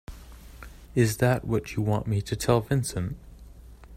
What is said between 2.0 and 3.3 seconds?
me to tell Vincent?